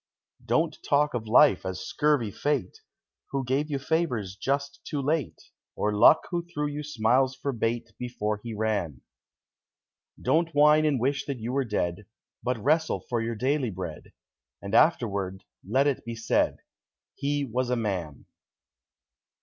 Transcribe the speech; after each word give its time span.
Don't 0.43 0.79
talk 0.81 1.13
of 1.13 1.27
Life 1.27 1.63
as 1.63 1.85
scurvy 1.85 2.31
Fate, 2.31 2.79
Who 3.29 3.45
gave 3.45 3.69
you 3.69 3.77
favors 3.77 4.35
just 4.35 4.83
too 4.83 4.99
late, 4.99 5.39
Or 5.75 5.93
Luck 5.95 6.23
who 6.31 6.41
threw 6.43 6.65
you 6.65 6.81
smiles 6.81 7.35
for 7.35 7.51
bait 7.51 7.93
Before 7.99 8.37
he 8.41 8.55
ran. 8.55 9.01
Don't 10.19 10.55
whine 10.55 10.85
and 10.85 10.99
wish 10.99 11.25
that 11.25 11.37
you 11.39 11.53
were 11.53 11.65
dead, 11.65 12.07
But 12.41 12.57
wrestle 12.57 13.01
for 13.01 13.21
your 13.21 13.35
daily 13.35 13.69
bread, 13.69 14.11
And 14.59 14.73
afterward 14.73 15.43
let 15.63 15.85
it 15.85 16.03
be 16.03 16.15
said 16.15 16.57
"He 17.13 17.45
was 17.45 17.69
a 17.69 17.75
man." 17.75 18.25